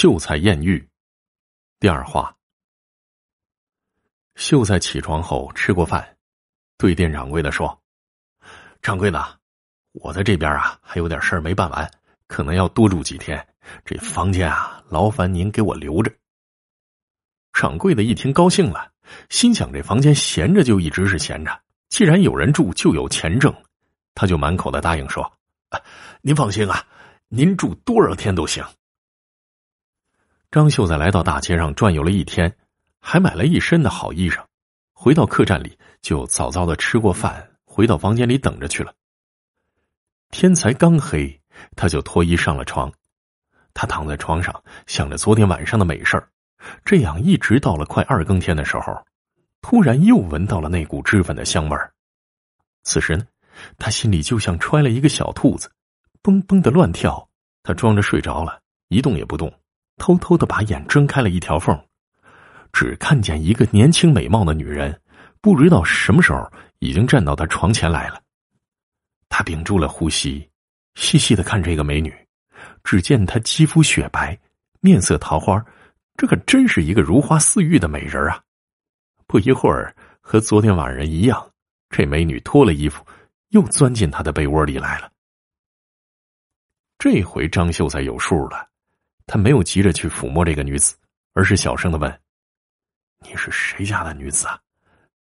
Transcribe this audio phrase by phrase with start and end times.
[0.00, 0.88] 秀才艳遇，
[1.80, 2.32] 第二话。
[4.36, 6.16] 秀才起床后吃过饭，
[6.76, 7.76] 对店掌柜的说
[8.80, 9.40] ：“掌柜的，
[9.94, 11.90] 我在这边啊还有点事儿没办完，
[12.28, 13.44] 可能要多住几天。
[13.84, 16.14] 这房间啊，劳烦您给我留着。”
[17.52, 18.92] 掌柜的一听高兴了，
[19.30, 23.52] 心想这房间闲着就一直是闲着，既然有人住，就有钱挣，
[24.14, 25.28] 他就满口的答应说
[26.22, 26.86] ：“您放心啊，
[27.26, 28.64] 您住多少天都行。”
[30.50, 32.56] 张秀才来到大街上转悠了一天，
[33.00, 34.42] 还买了一身的好衣裳。
[34.94, 38.94] 回到客栈里，就早早的吃过饭，回到房间里等着去了。
[40.30, 41.38] 天才刚黑，
[41.76, 42.90] 他就脱衣上了床。
[43.74, 46.28] 他躺在床上，想着昨天晚上的美事儿，
[46.82, 49.04] 这样一直到了快二更天的时候，
[49.60, 51.92] 突然又闻到了那股脂粉的香味儿。
[52.84, 53.26] 此时呢，
[53.76, 55.70] 他心里就像揣了一个小兔子，
[56.22, 57.28] 蹦蹦的乱跳。
[57.62, 59.52] 他装着睡着了，一动也不动。
[59.98, 61.78] 偷偷的把眼睁开了一条缝，
[62.72, 64.98] 只看见一个年轻美貌的女人，
[65.40, 68.22] 不知道什么时候已经站到他床前来了。
[69.28, 70.48] 他屏住了呼吸，
[70.94, 72.14] 细细的看这个美女，
[72.82, 74.38] 只见她肌肤雪白，
[74.80, 75.62] 面色桃花，
[76.16, 78.42] 这可真是一个如花似玉的美人啊！
[79.26, 81.50] 不一会儿，和昨天晚上一样，
[81.90, 83.04] 这美女脱了衣服，
[83.50, 85.10] 又钻进他的被窝里来了。
[86.98, 88.68] 这回张秀才有数了。
[89.28, 90.96] 他没有急着去抚摸这个女子，
[91.34, 92.20] 而是小声的问
[93.20, 94.58] ：“你是谁家的女子啊？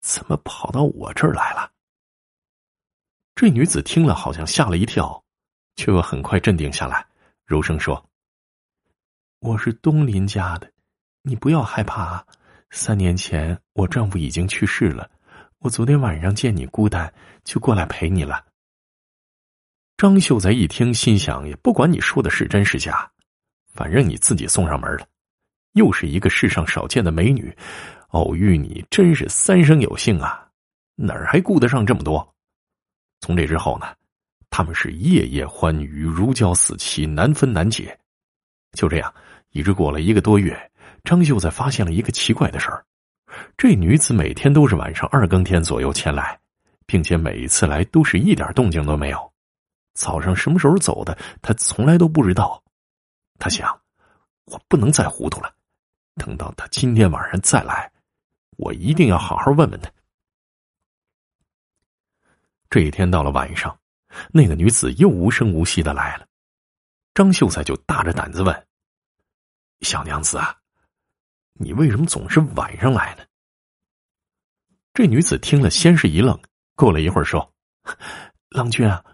[0.00, 1.70] 怎么跑到我这儿来了？”
[3.34, 5.22] 这女子听了，好像吓了一跳，
[5.74, 7.04] 却又很快镇定下来，
[7.44, 8.08] 柔声说
[9.40, 10.72] ：“我是东林家的，
[11.22, 12.26] 你不要害怕啊。
[12.70, 15.10] 三年前我丈夫已经去世了，
[15.58, 18.46] 我昨天晚上见你孤单，就过来陪你了。”
[19.98, 23.10] 张秀才一听，心想：也不管你说的是真是假。
[23.78, 25.06] 反正你自己送上门了，
[25.74, 27.56] 又是一个世上少见的美女，
[28.08, 30.44] 偶遇你真是三生有幸啊！
[30.96, 32.34] 哪儿还顾得上这么多？
[33.20, 33.86] 从这之后呢，
[34.50, 37.96] 他们是夜夜欢愉，如胶似漆，难分难解。
[38.72, 39.14] 就这样，
[39.50, 40.58] 一直过了一个多月，
[41.04, 42.84] 张秀才发现了一个奇怪的事儿：
[43.56, 46.36] 这女子每天都是晚上二更天左右前来，
[46.84, 49.32] 并且每一次来都是一点动静都没有。
[49.94, 52.60] 早上什么时候走的，他从来都不知道。
[53.38, 53.80] 他想，
[54.44, 55.54] 我不能再糊涂了。
[56.16, 57.90] 等到他今天晚上再来，
[58.56, 59.90] 我一定要好好问问他。
[62.68, 63.78] 这一天到了晚上，
[64.32, 66.26] 那个女子又无声无息的来了。
[67.14, 68.66] 张秀才就大着胆子问
[69.82, 70.56] ：“小娘子啊，
[71.52, 73.24] 你为什么总是晚上来呢？”
[74.92, 76.36] 这女子听了，先是一愣，
[76.74, 77.54] 过了一会儿说
[78.50, 79.04] ：“郎君啊，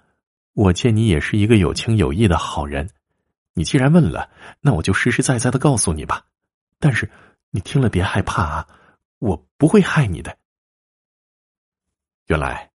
[0.55, 2.89] 我见你也是一个有情有义的好人。”
[3.55, 4.29] 你既然问了，
[4.61, 6.25] 那我就实实在在的告诉你吧。
[6.79, 7.09] 但是
[7.51, 8.69] 你听了别害怕啊，
[9.21, 10.37] 我不会害你的。
[12.27, 12.71] 原来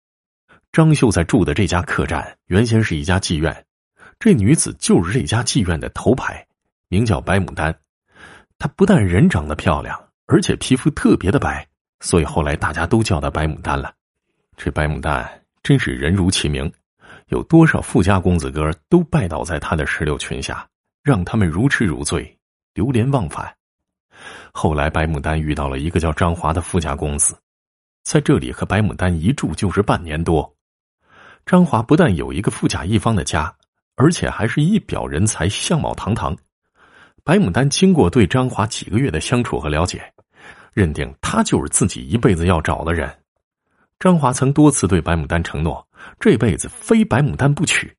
[0.72, 3.66] 张秀才住的这家客栈原先是一家妓院，
[4.20, 6.46] 这女子就是这家妓院的头牌，
[6.90, 7.78] 名叫白牡丹。
[8.60, 11.68] 她不但人长得漂亮，而且皮肤特别的白，
[12.02, 13.94] 所以后来大家都叫她白牡丹了。
[14.56, 16.72] 这白牡丹真是人如其名。
[17.28, 20.68] 有多少富家公子哥都拜倒在他的石榴裙下，
[21.04, 22.38] 让他们如痴如醉，
[22.74, 23.54] 流连忘返。
[24.52, 27.38] 后来，白牡丹遇到了一个叫张华的富家公子，
[28.04, 30.52] 在这里和白牡丹一住就是半年多。
[31.46, 33.54] 张华不但有一个富甲一方的家，
[33.96, 36.36] 而且还是一表人才，相貌堂堂。
[37.24, 40.02] 白牡丹经过对张华几个月的相处和了解，
[40.74, 43.14] 认定他就是自己一辈子要找的人。
[44.00, 45.86] 张华曾多次对白牡丹承诺。
[46.20, 47.92] 这辈子非白牡丹不娶。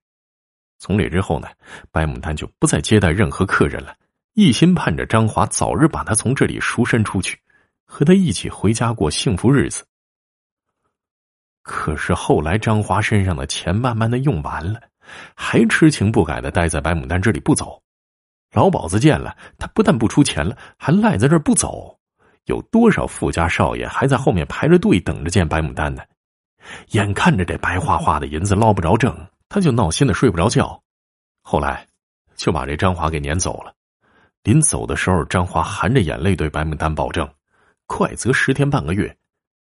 [0.79, 1.49] 从这之后呢，
[1.91, 3.95] 白牡丹就不再接待任何客人了，
[4.35, 7.37] 一心盼着张华早日把他从这里赎身出去，
[7.85, 9.85] 和他一起回家过幸福日子。
[11.63, 14.81] 可是后来，张华身上的钱慢慢的用完了，
[15.35, 17.83] 还痴情不改的待在白牡丹这里不走。
[18.53, 21.98] 老鸨子见了他，不但不出钱了，还赖在这儿不走。
[22.49, 26.03] 有多少富家少爷还在后面排着队等着见白牡丹呢？
[26.91, 29.15] 眼看着这白花花的银子捞不着挣，
[29.49, 30.83] 他就闹心的睡不着觉。
[31.43, 31.87] 后来，
[32.37, 33.75] 就把这张华给撵走了。
[34.43, 37.29] 临走的时候，张华含着眼泪对白牡丹保证
[37.87, 39.15] ：“快则十天半个月，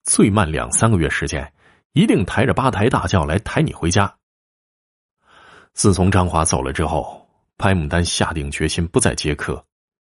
[0.05, 1.53] 最慢两三个月时间，
[1.93, 4.12] 一定抬着八抬大轿来抬你回家。”
[5.75, 9.65] 自从张华走了之后，白牡丹下定决心不再接客，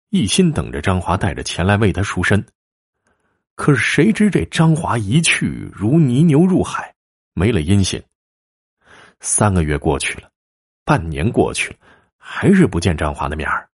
[0.10, 2.44] 一心等着张华带着钱来为他赎身。
[3.56, 6.94] 可是谁知这张华一去如泥牛入海，
[7.34, 8.02] 没了音信。
[9.20, 10.30] 三个月过去了，
[10.84, 11.78] 半年过去了，
[12.18, 13.70] 还是不见张华的面儿。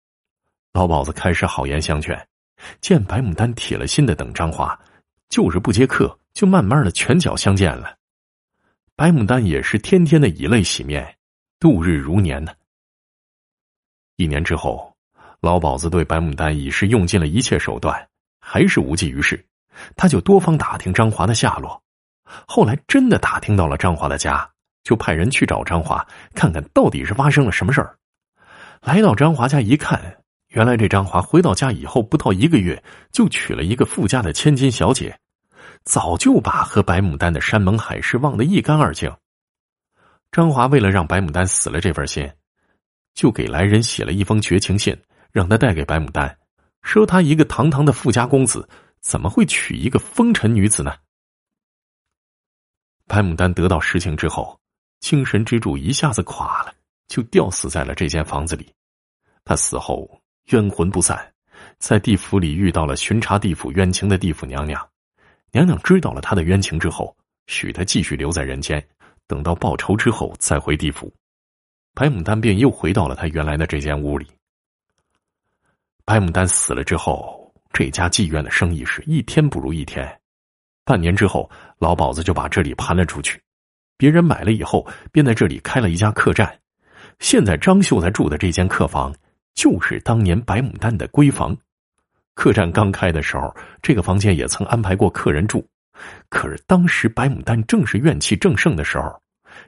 [0.73, 2.27] 老鸨子开始好言相劝，
[2.81, 4.77] 见白牡丹铁了心的等张华，
[5.29, 7.95] 就是不接客，就慢慢的拳脚相见了。
[8.95, 11.17] 白牡丹也是天天的以泪洗面，
[11.59, 12.51] 度日如年呢。
[14.17, 14.95] 一年之后，
[15.39, 18.09] 老鸨子对白牡丹已是用尽了一切手段，
[18.39, 19.46] 还是无济于事。
[19.95, 21.81] 他就多方打听张华的下落，
[22.47, 24.49] 后来真的打听到了张华的家，
[24.83, 27.97] 就派人去找张华，看看到底是发生了什么事儿。
[28.81, 30.17] 来到张华家一看，
[30.49, 32.81] 原来这张华回到家以后不到一个月，
[33.11, 35.17] 就娶了一个富家的千金小姐，
[35.83, 39.11] 早就把和白牡丹的山盟海誓忘得一干二净。
[40.31, 42.29] 张华为了让白牡丹死了这份心。
[43.13, 44.95] 就给来人写了一封绝情信，
[45.31, 46.37] 让他带给白牡丹，
[46.83, 48.69] 说他一个堂堂的富家公子，
[49.01, 50.95] 怎么会娶一个风尘女子呢？
[53.05, 54.59] 白牡丹得到实情之后，
[54.99, 56.73] 精神支柱一下子垮了，
[57.07, 58.73] 就吊死在了这间房子里。
[59.45, 61.33] 他死后冤魂不散，
[61.79, 64.85] 在地府里遇到了巡查地府冤情的地府娘娘，
[65.51, 67.15] 娘娘知道了他的冤情之后，
[67.47, 68.85] 许他继续留在人间，
[69.25, 71.13] 等到报仇之后再回地府。
[71.93, 74.27] 白牡丹便又回到了他原来的这间屋里。
[76.03, 77.46] 白牡丹死了之后，
[77.77, 80.03] 这家妓院的生意是一天不如一天。
[80.83, 81.47] 半年之后，
[81.77, 83.39] 老鸨子就把这里盘了出去，
[83.99, 86.51] 别人买了以后，便在这里开了一家客栈。
[87.19, 89.13] 现在张秀才住的这间客房，
[89.53, 91.55] 就是当年白牡丹的闺房。
[92.33, 95.63] 客栈刚开的时候，这个房间也曾安排过客人住，
[96.29, 99.21] 可是当时白牡丹正是怨气正盛的时候，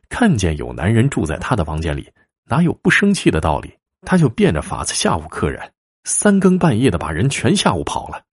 [0.09, 2.11] 看见有男人住在她的房间里。
[2.45, 3.71] 哪有不生气的道理？
[4.01, 5.61] 他就变着法子吓唬客人，
[6.09, 8.23] 三更半夜的把人全吓唬跑了。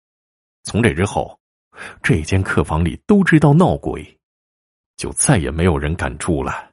[0.62, 1.38] 从这之后，
[2.02, 4.18] 这间客房里都知道闹鬼，
[4.96, 6.65] 就再也没有人敢住了。